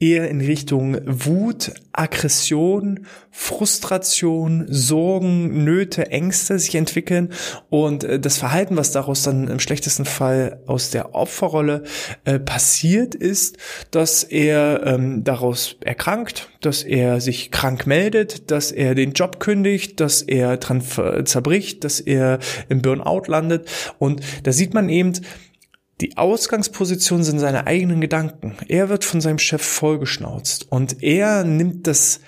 eher 0.04 0.28
in 0.28 0.40
Richtung 0.42 0.98
Wut, 1.06 1.72
Aggression, 1.92 3.06
Frustration, 3.30 4.66
Sorgen, 4.68 5.64
Nöte, 5.64 6.10
Ängste 6.10 6.58
sich 6.58 6.74
entwickeln. 6.74 7.32
Und 7.70 8.04
äh, 8.04 8.20
das 8.20 8.36
Verhalten, 8.36 8.76
was 8.76 8.92
daraus 8.92 9.22
dann 9.22 9.48
im 9.48 9.60
schlechtesten 9.60 10.04
Fall 10.04 10.60
aus 10.66 10.90
der 10.90 11.14
Opferrolle 11.14 11.84
äh, 12.24 12.38
passiert, 12.38 13.14
ist, 13.14 13.56
dass 13.90 14.24
er 14.24 14.82
ähm, 14.84 15.24
daraus 15.24 15.76
erkrankt, 15.80 16.50
dass 16.60 16.82
er 16.82 17.20
sich 17.22 17.50
krank 17.50 17.86
meldet, 17.86 18.50
dass 18.50 18.72
er 18.72 18.94
den 18.94 19.12
Job 19.12 19.40
kündigt, 19.40 20.00
dass 20.00 20.20
er 20.20 20.58
dran 20.58 20.82
zerbricht, 21.24 21.84
dass 21.84 22.00
er 22.00 22.40
im 22.68 22.82
Burnout 22.82 23.22
landet. 23.26 23.70
Und 23.98 24.20
da 24.42 24.52
sieht 24.52 24.74
man 24.74 24.88
eben, 24.90 25.14
die 26.00 26.16
Ausgangsposition 26.16 27.22
sind 27.22 27.38
seine 27.38 27.66
eigenen 27.66 28.00
Gedanken. 28.00 28.56
Er 28.68 28.88
wird 28.88 29.04
von 29.04 29.20
seinem 29.20 29.38
Chef 29.38 29.62
vollgeschnauzt 29.62 30.70
und 30.70 31.02
er 31.02 31.44
nimmt 31.44 31.86
das, 31.86 32.20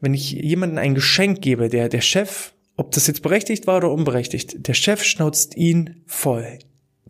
wenn 0.00 0.14
ich 0.14 0.32
jemandem 0.32 0.78
ein 0.78 0.94
Geschenk 0.94 1.40
gebe, 1.40 1.68
der, 1.68 1.88
der 1.88 2.02
Chef, 2.02 2.52
ob 2.76 2.92
das 2.92 3.06
jetzt 3.06 3.22
berechtigt 3.22 3.66
war 3.66 3.78
oder 3.78 3.90
unberechtigt, 3.90 4.68
der 4.68 4.74
Chef 4.74 5.02
schnauzt 5.02 5.56
ihn 5.56 6.02
voll. 6.06 6.58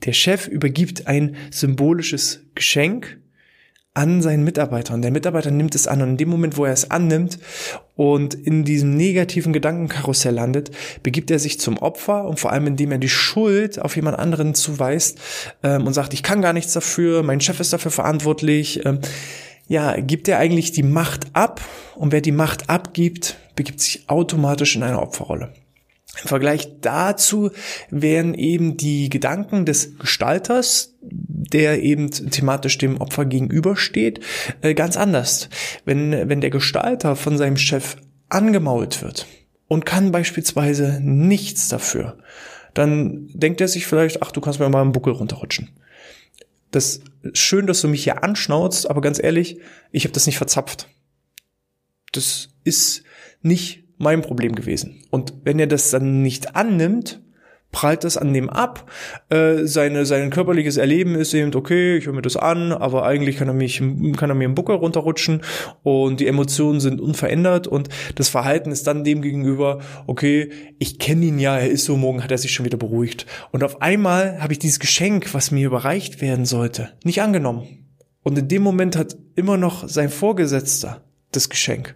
Der 0.05 0.13
Chef 0.13 0.47
übergibt 0.47 1.09
ein 1.09 1.37
symbolisches 1.51 2.45
Geschenk 2.55 3.19
an 3.99 4.23
seinen 4.23 4.45
Mitarbeiter 4.45 4.95
und 4.95 5.03
der 5.03 5.11
Mitarbeiter 5.11 5.51
nimmt 5.51 5.75
es 5.75 5.89
an 5.89 6.01
und 6.03 6.11
in 6.11 6.17
dem 6.19 6.29
Moment, 6.29 6.57
wo 6.57 6.65
er 6.65 6.73
es 6.73 6.89
annimmt 6.89 7.41
und 7.97 8.33
in 8.33 8.65
diesem 8.65 8.97
negativen 8.97 9.53
Gedankenkarussell 9.53 10.35
landet, 10.35 10.71
begibt 11.03 11.33
er 11.33 11.41
sich 11.41 11.59
zum 11.59 11.79
Opfer 11.79 12.25
und 12.25 12.39
vor 12.39 12.53
allem 12.53 12.69
indem 12.69 12.93
er 12.93 12.99
die 12.99 13.09
Schuld 13.09 13.81
auf 13.81 13.97
jemand 13.97 14.17
anderen 14.17 14.55
zuweist 14.55 15.19
ähm, 15.65 15.85
und 15.85 15.95
sagt, 15.95 16.15
ich 16.15 16.23
kann 16.23 16.41
gar 16.43 16.53
nichts 16.53 16.73
dafür, 16.73 17.25
mein 17.25 17.41
Chef 17.41 17.59
ist 17.59 17.73
dafür 17.73 17.91
verantwortlich. 17.91 18.87
Ähm, 18.87 19.01
ja, 19.67 19.99
gibt 19.99 20.29
er 20.29 20.39
eigentlich 20.39 20.71
die 20.71 20.85
Macht 20.85 21.27
ab 21.33 21.61
und 21.97 22.13
wer 22.13 22.21
die 22.21 22.31
Macht 22.31 22.71
abgibt, 22.71 23.37
begibt 23.57 23.81
sich 23.81 24.09
automatisch 24.09 24.77
in 24.77 24.85
eine 24.85 25.03
Opferrolle. 25.03 25.53
Im 26.23 26.29
Vergleich 26.29 26.81
dazu 26.81 27.51
wären 27.91 28.35
eben 28.35 28.77
die 28.77 29.09
Gedanken 29.09 29.65
des 29.65 29.99
Gestalters, 29.99 30.95
der 31.01 31.83
eben 31.83 32.11
thematisch 32.11 32.79
dem 32.79 33.01
Opfer 33.01 33.25
gegenübersteht, 33.25 34.21
äh, 34.61 34.75
ganz 34.75 34.97
anders. 34.97 35.49
Wenn, 35.85 36.29
wenn 36.29 36.41
der 36.41 36.51
Gestalter 36.51 37.17
von 37.17 37.39
seinem 37.39 37.57
Chef 37.57 37.97
angemault 38.29 39.03
wird 39.03 39.27
und 39.69 39.87
kann 39.87 40.13
beispielsweise 40.13 41.01
nichts 41.03 41.69
dafür, 41.69 42.19
dann 42.75 43.29
denkt 43.33 43.61
er 43.61 43.69
sich 43.69 43.87
vielleicht, 43.87 44.23
ach, 44.23 44.33
du 44.33 44.41
kannst 44.41 44.61
mir 44.61 44.69
mal 44.69 44.83
einen 44.83 44.93
Buckel 44.93 45.13
runterrutschen. 45.13 45.71
Das 46.71 47.01
ist 47.23 47.39
schön, 47.39 47.67
dass 47.67 47.81
du 47.81 47.89
mich 47.89 48.05
hier 48.05 48.23
anschnauzt, 48.23 48.91
aber 48.91 49.01
ganz 49.01 49.23
ehrlich, 49.23 49.59
ich 49.91 50.05
habe 50.05 50.13
das 50.13 50.27
nicht 50.27 50.37
verzapft. 50.37 50.89
Das 52.13 52.51
ist 52.65 53.05
nicht 53.41 53.85
mein 53.99 54.23
Problem 54.23 54.55
gewesen. 54.55 55.03
Und 55.11 55.35
wenn 55.45 55.59
er 55.59 55.67
das 55.67 55.91
dann 55.91 56.23
nicht 56.23 56.57
annimmt, 56.57 57.21
prallt 57.71 58.05
das 58.05 58.17
an 58.17 58.33
dem 58.33 58.49
ab. 58.49 58.91
Äh, 59.29 59.65
seine, 59.65 60.07
sein 60.07 60.31
körperliches 60.31 60.77
Erleben 60.77 61.15
ist 61.15 61.35
eben, 61.35 61.55
okay, 61.55 61.99
ich 61.99 62.07
höre 62.07 62.15
mir 62.15 62.23
das 62.23 62.37
an, 62.37 62.73
aber 62.73 63.05
eigentlich 63.05 63.37
kann 63.37 63.49
er 63.49 63.55
mich, 63.55 63.83
kann 64.17 64.31
er 64.31 64.35
mir 64.35 64.47
im 64.47 64.55
Buckel 64.55 64.77
runterrutschen 64.77 65.43
und 65.83 66.21
die 66.21 66.27
Emotionen 66.27 66.81
sind 66.81 67.01
unverändert 67.01 67.67
und 67.67 67.89
das 68.15 68.29
Verhalten 68.29 68.73
ist 68.73 68.87
dann 68.87 69.05
dem 69.05 69.21
gegenüber, 69.21 69.81
okay, 70.07 70.51
ich 70.79 70.99
kenne 70.99 71.27
ihn 71.27 71.39
ja, 71.39 71.59
er 71.59 71.69
ist 71.69 71.85
so, 71.85 71.97
morgen 71.97 72.25
hat 72.25 72.31
er 72.31 72.39
sich 72.39 72.53
schon 72.53 72.67
wieder 72.67 72.79
beruhigt. 72.79 73.27
Und 73.53 73.63
auf 73.63 73.83
einmal 73.83 74.41
habe 74.41 74.53
ich 74.53 74.59
dieses 74.59 74.81
Geschenk, 74.81 75.35
was 75.35 75.51
mir 75.51 75.67
überreicht 75.67 76.21
werden 76.21 76.47
sollte, 76.47 76.91
nicht 77.05 77.21
angenommen. 77.21 77.87
Und 78.23 78.39
in 78.39 78.49
dem 78.49 78.63
Moment 78.63 78.97
hat 78.97 79.17
immer 79.37 79.57
noch 79.57 79.89
sein 79.89 80.09
Vorgesetzter 80.09 81.03
das 81.33 81.51
Geschenk 81.51 81.95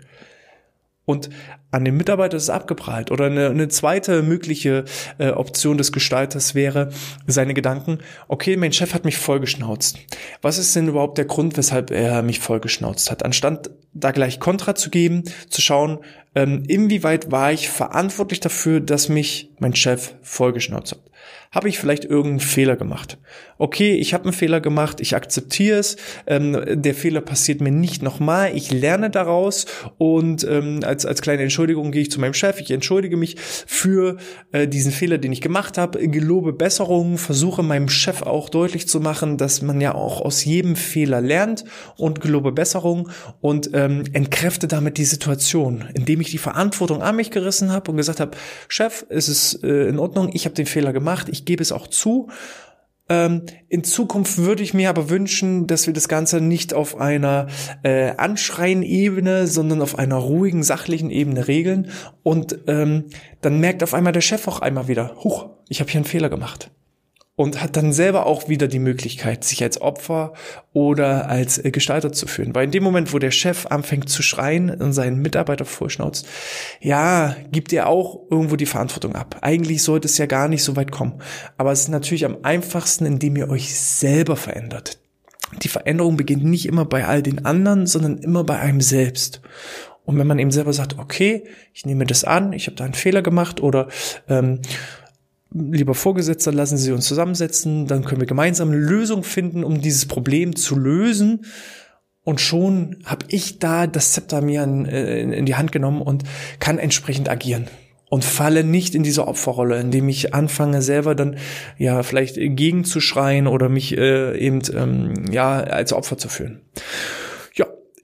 und 1.05 1.31
an 1.73 1.85
den 1.85 1.97
Mitarbeiter 1.97 2.37
ist 2.37 2.45
es 2.45 2.51
abgeprallt. 2.51 3.11
Oder 3.11 3.27
eine, 3.27 3.49
eine 3.49 3.69
zweite 3.69 4.23
mögliche 4.23 4.85
äh, 5.19 5.31
Option 5.31 5.79
des 5.79 5.91
Gestalters 5.91 6.55
wäre 6.55 6.91
seine 7.27 7.55
Gedanken, 7.55 7.99
okay, 8.29 8.57
mein 8.57 8.73
Chef 8.73 8.95
hat 8.95 9.05
mich 9.05 9.17
vollgeschnauzt. 9.17 9.99
Was 10.43 10.59
ist 10.59 10.77
denn 10.77 10.89
überhaupt 10.89 11.19
der 11.19 11.25
Grund, 11.25 11.57
weshalb 11.57 11.91
er 11.91 12.23
mich 12.23 12.41
vollgeschnauzt 12.41 13.11
hat? 13.11 13.25
Anstatt 13.25 13.71
da 13.95 14.11
gleich 14.13 14.39
Kontra 14.39 14.75
zu 14.75 14.91
geben, 14.91 15.25
zu 15.49 15.61
schauen, 15.61 15.99
ähm, 16.35 16.63
inwieweit 16.69 17.31
war 17.33 17.53
ich 17.53 17.69
verantwortlich 17.69 18.41
dafür, 18.41 18.81
dass 18.81 19.09
mich 19.09 19.51
mein 19.59 19.75
Chef 19.75 20.15
vollgeschnauzt 20.23 20.93
hat 20.93 21.12
habe 21.52 21.69
ich 21.69 21.79
vielleicht 21.79 22.05
irgendeinen 22.05 22.41
Fehler 22.41 22.76
gemacht. 22.76 23.19
Okay, 23.59 23.95
ich 23.95 24.14
habe 24.14 24.25
einen 24.25 24.33
Fehler 24.33 24.61
gemacht, 24.61 25.00
ich 25.00 25.14
akzeptiere 25.14 25.79
es, 25.79 25.97
ähm, 26.26 26.59
der 26.67 26.95
Fehler 26.95 27.21
passiert 27.21 27.61
mir 27.61 27.71
nicht 27.71 28.02
nochmal, 28.02 28.57
ich 28.57 28.73
lerne 28.73 29.11
daraus 29.11 29.67
und 29.99 30.45
ähm, 30.45 30.81
als, 30.83 31.05
als 31.05 31.21
kleine 31.21 31.43
Entschuldigung 31.43 31.93
gehe 31.93 32.02
ich 32.02 32.11
zu 32.11 32.21
meinem 32.21 32.35
Chef, 32.35 32.59
ich 32.59 32.71
entschuldige 32.71 33.17
mich 33.17 33.37
für 33.38 34.17
äh, 34.52 34.67
diesen 34.67 34.93
Fehler, 34.93 35.19
den 35.19 35.33
ich 35.33 35.43
gemacht 35.43 35.76
habe, 35.79 36.09
gelobe 36.09 36.52
Besserungen, 36.55 37.19
versuche 37.19 37.62
meinem 37.62 37.88
Chef 37.88 38.23
auch 38.23 38.49
deutlich 38.49 38.88
zu 38.88 39.00
machen, 39.00 39.37
dass 39.37 39.62
man 39.62 39.81
ja 39.81 39.95
auch 39.95 40.23
aus 40.23 40.45
jedem 40.45 40.75
Fehler 40.75 41.21
lernt 41.21 41.64
und 41.99 42.21
gelobe 42.21 42.52
Besserung 42.52 43.11
und 43.41 43.71
ähm, 43.75 44.05
entkräfte 44.12 44.69
damit 44.69 44.97
die 44.97 45.05
Situation, 45.05 45.85
indem 45.95 46.21
ich 46.23 46.31
die 46.31 46.38
Verantwortung 46.38 47.02
an 47.02 47.17
mich 47.17 47.31
gerissen 47.31 47.73
habe 47.73 47.91
und 47.91 47.99
gesagt 47.99 48.21
habe, 48.21 48.37
Chef, 48.69 49.05
es 49.11 49.29
ist 49.29 49.62
äh, 49.62 49.88
in 49.88 49.99
Ordnung, 49.99 50.31
ich 50.33 50.47
habe 50.47 50.55
den 50.55 50.67
Fehler 50.67 50.93
gemacht, 50.93 51.12
ich 51.28 51.45
gebe 51.45 51.62
es 51.62 51.73
auch 51.73 51.87
zu. 51.87 52.28
Ähm, 53.09 53.42
in 53.69 53.85
Zukunft 53.85 54.38
würde 54.38 54.62
ich 54.62 54.75
mir 54.75 54.88
aber 54.88 55.11
wünschen, 55.11 55.66
dass 55.66 55.87
wir 55.87 55.95
das 55.95 56.09
Ganze 56.09 56.40
nicht 56.40 56.73
auf 56.73 57.00
einer 57.00 57.49
äh, 57.83 58.12
Anschreien-Ebene, 58.16 59.47
sondern 59.47 59.83
auf 59.83 59.99
einer 59.99 60.16
ruhigen, 60.16 60.62
sachlichen 60.62 61.11
Ebene 61.11 61.49
regeln. 61.49 61.90
Und 62.23 62.59
ähm, 62.66 63.04
dann 63.40 63.61
merkt 63.61 63.83
auf 63.83 63.95
einmal 63.95 64.12
der 64.12 64.21
Chef 64.21 64.47
auch 64.49 64.61
einmal 64.61 64.88
wieder, 64.88 65.16
huch, 65.23 65.50
ich 65.69 65.81
habe 65.81 65.90
hier 65.90 65.99
einen 65.99 66.07
Fehler 66.07 66.28
gemacht 66.31 66.71
und 67.35 67.62
hat 67.62 67.77
dann 67.77 67.93
selber 67.93 68.27
auch 68.27 68.49
wieder 68.49 68.69
die 68.69 68.79
Möglichkeit, 68.79 69.43
sich 69.45 69.62
als 69.62 69.81
Opfer 69.81 70.35
oder 70.73 71.29
als 71.29 71.59
äh, 71.59 71.71
Gestalter 71.71 72.12
zu 72.12 72.27
fühlen. 72.27 72.55
Weil 72.55 72.67
in 72.67 72.71
dem 72.73 72.83
Moment, 72.83 73.12
wo 73.12 73.19
der 73.19 73.31
Chef 73.31 73.67
anfängt 73.67 74.09
zu 74.09 74.23
schreien 74.23 74.71
und 74.71 74.93
seinen 74.93 75.23
Mitarbeiter 75.23 75.65
vorschnauzt, 75.65 76.27
ja, 76.81 77.35
gibt 77.51 77.73
er 77.73 77.89
auch 77.89 78.21
irgendwo 78.31 78.57
die 78.57 78.67
Verantwortung 78.67 79.15
ab. 79.15 79.39
Eigentlich 79.41 79.83
sollte 79.83 80.09
es 80.09 80.19
ja 80.19 80.27
gar 80.27 80.49
nicht 80.49 80.62
so 80.62 80.77
weit 80.77 80.93
kommen. 80.93 81.21
Aber 81.57 81.73
es 81.73 81.81
ist 81.81 81.89
natürlich 81.89 82.27
am 82.27 82.39
einfachsten, 82.43 83.07
indem 83.07 83.37
ihr 83.37 83.49
euch 83.49 83.75
selber 83.79 84.37
verändert. 84.37 84.99
Die 85.62 85.69
Veränderung 85.69 86.17
beginnt 86.17 86.45
nicht 86.45 86.67
immer 86.67 86.85
bei 86.85 87.07
all 87.07 87.23
den 87.23 87.45
anderen, 87.45 87.87
sondern 87.87 88.19
immer 88.19 88.45
bei 88.45 88.59
einem 88.59 88.81
selbst. 88.81 89.41
Und 90.05 90.19
wenn 90.19 90.27
man 90.27 90.39
eben 90.39 90.51
selber 90.51 90.73
sagt, 90.73 90.99
okay, 90.99 91.45
ich 91.73 91.87
nehme 91.87 92.05
das 92.07 92.25
an, 92.25 92.53
ich 92.53 92.67
habe 92.67 92.77
da 92.77 92.85
einen 92.85 92.95
Fehler 92.95 93.23
gemacht 93.23 93.61
oder 93.61 93.89
ähm, 94.29 94.61
lieber 95.55 95.95
Vorgesetzter, 95.95 96.53
lassen 96.53 96.77
Sie 96.77 96.93
uns 96.93 97.07
zusammensetzen, 97.07 97.87
dann 97.87 98.05
können 98.05 98.21
wir 98.21 98.29
gemeinsam 98.29 98.69
eine 98.69 98.79
Lösung 98.79 99.25
finden, 99.25 99.65
um 99.65 99.81
dieses 99.81 100.07
Problem 100.07 100.57
zu 100.57 100.77
lösen. 100.77 101.45
Und 102.25 102.41
schon 102.41 102.99
habe 103.05 103.27
ich 103.29 103.59
da 103.59 103.87
das 103.87 104.13
Zepter 104.13 104.43
mir 104.43 104.63
in, 104.63 104.87
äh, 104.87 105.21
in, 105.21 105.47
die 105.47 105.57
Hand 105.57 105.73
genommen 105.73 106.03
und 106.03 106.23
kann 106.61 106.79
entsprechend 106.79 107.29
agieren. 107.29 107.67
Und 108.09 108.25
falle 108.25 108.63
nicht 108.63 108.95
in 108.95 109.03
diese 109.03 109.27
Opferrolle, 109.27 109.81
indem 109.81 110.09
ich 110.09 110.35
anfange, 110.35 110.83
selber 110.83 111.15
dann 111.15 111.39
ja 111.79 112.03
vielleicht 112.03 112.35
gegenzuschreien 112.37 113.47
oder 113.47 113.71
mich 113.71 113.97
äh, 113.97 114.39
eben 114.39 114.61
ähm, 114.75 115.33
ja 115.33 115.61
als 115.61 115.95
Opfer 115.95 116.19
zu 116.19 116.29
fühlen 116.29 116.61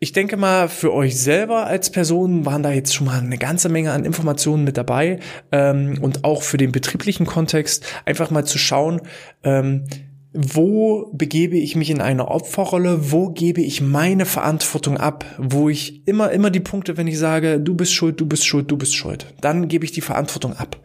ich 0.00 0.12
denke 0.12 0.36
mal, 0.36 0.68
für 0.68 0.92
euch 0.92 1.20
selber 1.20 1.66
als 1.66 1.90
Person 1.90 2.46
waren 2.46 2.62
da 2.62 2.70
jetzt 2.70 2.94
schon 2.94 3.06
mal 3.06 3.18
eine 3.18 3.38
ganze 3.38 3.68
Menge 3.68 3.92
an 3.92 4.04
Informationen 4.04 4.64
mit 4.64 4.76
dabei 4.76 5.18
ähm, 5.50 5.98
und 6.00 6.24
auch 6.24 6.42
für 6.42 6.56
den 6.56 6.72
betrieblichen 6.72 7.26
Kontext 7.26 7.84
einfach 8.04 8.30
mal 8.30 8.44
zu 8.44 8.58
schauen, 8.58 9.00
ähm, 9.42 9.84
wo 10.32 11.10
begebe 11.14 11.56
ich 11.56 11.74
mich 11.74 11.90
in 11.90 12.00
eine 12.00 12.28
Opferrolle, 12.28 13.10
wo 13.10 13.30
gebe 13.30 13.60
ich 13.60 13.80
meine 13.80 14.24
Verantwortung 14.24 14.96
ab, 14.98 15.24
wo 15.38 15.68
ich 15.68 16.06
immer, 16.06 16.30
immer 16.30 16.50
die 16.50 16.60
Punkte, 16.60 16.96
wenn 16.96 17.08
ich 17.08 17.18
sage, 17.18 17.58
du 17.58 17.74
bist 17.74 17.92
schuld, 17.92 18.20
du 18.20 18.26
bist 18.26 18.46
schuld, 18.46 18.70
du 18.70 18.76
bist 18.76 18.94
schuld, 18.94 19.26
dann 19.40 19.68
gebe 19.68 19.84
ich 19.84 19.92
die 19.92 20.00
Verantwortung 20.00 20.52
ab. 20.56 20.76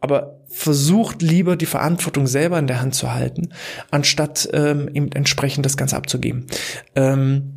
Aber 0.00 0.40
versucht 0.48 1.20
lieber 1.20 1.56
die 1.56 1.66
Verantwortung 1.66 2.26
selber 2.26 2.58
in 2.58 2.66
der 2.66 2.80
Hand 2.80 2.94
zu 2.94 3.12
halten, 3.12 3.50
anstatt 3.90 4.48
ähm, 4.52 4.88
eben 4.92 5.10
entsprechend 5.12 5.66
das 5.66 5.76
Ganze 5.76 5.96
abzugeben. 5.96 6.46
Ähm, 6.94 7.53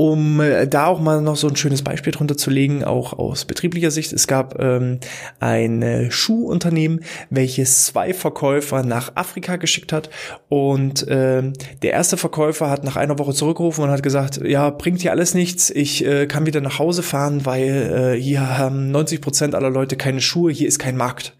um 0.00 0.40
äh, 0.40 0.66
da 0.66 0.86
auch 0.86 0.98
mal 0.98 1.20
noch 1.20 1.36
so 1.36 1.46
ein 1.46 1.56
schönes 1.56 1.82
Beispiel 1.82 2.10
drunter 2.10 2.34
zu 2.34 2.48
legen, 2.48 2.84
auch 2.84 3.12
aus 3.12 3.44
betrieblicher 3.44 3.90
Sicht. 3.90 4.14
Es 4.14 4.26
gab 4.26 4.58
ähm, 4.58 4.98
ein 5.40 5.82
äh, 5.82 6.10
Schuhunternehmen, 6.10 7.00
welches 7.28 7.84
zwei 7.84 8.14
Verkäufer 8.14 8.82
nach 8.82 9.12
Afrika 9.16 9.56
geschickt 9.56 9.92
hat 9.92 10.08
und 10.48 11.04
ähm, 11.10 11.52
der 11.82 11.92
erste 11.92 12.16
Verkäufer 12.16 12.70
hat 12.70 12.82
nach 12.82 12.96
einer 12.96 13.18
Woche 13.18 13.34
zurückgerufen 13.34 13.84
und 13.84 13.90
hat 13.90 14.02
gesagt, 14.02 14.40
ja, 14.42 14.70
bringt 14.70 15.02
hier 15.02 15.10
alles 15.10 15.34
nichts, 15.34 15.68
ich 15.68 16.02
äh, 16.06 16.26
kann 16.26 16.46
wieder 16.46 16.62
nach 16.62 16.78
Hause 16.78 17.02
fahren, 17.02 17.44
weil 17.44 18.14
äh, 18.16 18.18
hier 18.18 18.56
haben 18.56 18.90
90 18.92 19.20
Prozent 19.20 19.54
aller 19.54 19.68
Leute 19.68 19.98
keine 19.98 20.22
Schuhe, 20.22 20.50
hier 20.50 20.66
ist 20.66 20.78
kein 20.78 20.96
Markt. 20.96 21.34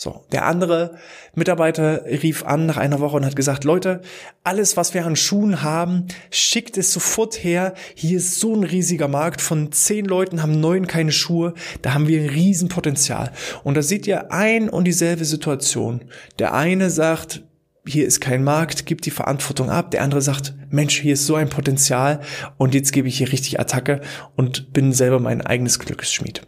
So, 0.00 0.24
der 0.30 0.46
andere 0.46 0.94
Mitarbeiter 1.34 2.04
rief 2.04 2.44
an 2.44 2.66
nach 2.66 2.76
einer 2.76 3.00
Woche 3.00 3.16
und 3.16 3.26
hat 3.26 3.34
gesagt, 3.34 3.64
Leute, 3.64 4.00
alles, 4.44 4.76
was 4.76 4.94
wir 4.94 5.04
an 5.04 5.16
Schuhen 5.16 5.64
haben, 5.64 6.06
schickt 6.30 6.78
es 6.78 6.92
sofort 6.92 7.42
her. 7.42 7.74
Hier 7.96 8.18
ist 8.18 8.38
so 8.38 8.54
ein 8.54 8.62
riesiger 8.62 9.08
Markt. 9.08 9.40
Von 9.40 9.72
zehn 9.72 10.04
Leuten 10.04 10.40
haben 10.40 10.60
neun 10.60 10.86
keine 10.86 11.10
Schuhe. 11.10 11.52
Da 11.82 11.94
haben 11.94 12.06
wir 12.06 12.20
ein 12.20 12.28
Riesenpotenzial. 12.28 13.32
Und 13.64 13.76
da 13.76 13.82
seht 13.82 14.06
ihr 14.06 14.30
ein 14.30 14.68
und 14.68 14.84
dieselbe 14.84 15.24
Situation. 15.24 16.04
Der 16.38 16.54
eine 16.54 16.90
sagt, 16.90 17.42
hier 17.84 18.06
ist 18.06 18.20
kein 18.20 18.44
Markt, 18.44 18.86
gibt 18.86 19.04
die 19.04 19.10
Verantwortung 19.10 19.68
ab. 19.68 19.90
Der 19.90 20.04
andere 20.04 20.22
sagt, 20.22 20.54
Mensch, 20.70 21.00
hier 21.00 21.14
ist 21.14 21.26
so 21.26 21.34
ein 21.34 21.48
Potenzial 21.48 22.20
und 22.56 22.74
jetzt 22.74 22.92
gebe 22.92 23.08
ich 23.08 23.18
hier 23.18 23.32
richtig 23.32 23.58
Attacke 23.58 24.00
und 24.36 24.72
bin 24.72 24.92
selber 24.92 25.18
mein 25.18 25.40
eigenes 25.40 25.78
Glücksschmied. 25.78 26.42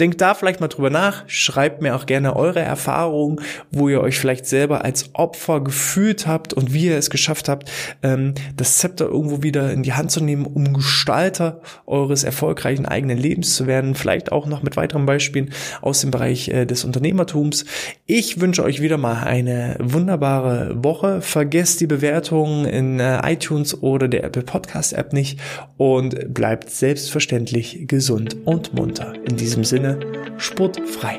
Denkt 0.00 0.20
da 0.20 0.34
vielleicht 0.34 0.60
mal 0.60 0.68
drüber 0.68 0.90
nach, 0.90 1.24
schreibt 1.28 1.82
mir 1.82 1.94
auch 1.94 2.06
gerne 2.06 2.34
eure 2.36 2.60
Erfahrungen, 2.60 3.40
wo 3.70 3.88
ihr 3.88 4.00
euch 4.00 4.18
vielleicht 4.18 4.46
selber 4.46 4.84
als 4.84 5.10
Opfer 5.14 5.60
gefühlt 5.60 6.26
habt 6.26 6.52
und 6.52 6.72
wie 6.72 6.86
ihr 6.86 6.96
es 6.96 7.10
geschafft 7.10 7.48
habt, 7.48 7.70
ähm, 8.02 8.34
das 8.56 8.78
Zepter 8.78 9.06
irgendwo 9.06 9.42
wieder 9.42 9.72
in 9.72 9.82
die 9.82 9.92
Hand 9.92 10.10
zu 10.10 10.22
nehmen, 10.22 10.46
um 10.46 10.72
Gestalter 10.74 11.60
eures 11.86 12.24
erfolgreichen 12.24 12.86
eigenen 12.86 13.18
Lebens 13.18 13.54
zu 13.54 13.66
werden. 13.66 13.94
Vielleicht 13.94 14.32
auch 14.32 14.46
noch 14.46 14.62
mit 14.62 14.76
weiteren 14.76 15.06
Beispielen 15.06 15.52
aus 15.80 16.00
dem 16.00 16.10
Bereich 16.10 16.48
äh, 16.48 16.66
des 16.66 16.84
Unternehmertums. 16.84 17.64
Ich 18.06 18.40
wünsche 18.40 18.64
euch 18.64 18.80
wieder 18.80 18.98
mal 18.98 19.22
eine 19.22 19.76
wunderbare 19.78 20.82
Woche. 20.82 21.22
Vergesst 21.22 21.80
die 21.80 21.86
Bewertungen 21.86 22.64
in 22.64 23.00
äh, 23.00 23.18
iTunes 23.62 23.82
oder 23.82 24.08
der 24.08 24.24
Apple 24.24 24.42
Podcast 24.42 24.92
App 24.92 25.12
nicht 25.12 25.40
und 25.76 26.34
bleibt 26.34 26.70
selbstverständlich 26.70 27.84
gesund 27.86 28.36
und 28.44 28.74
munter. 28.74 29.14
In 29.24 29.36
diesem 29.36 29.64
Sinne, 29.64 29.98
sportfrei. 30.38 31.18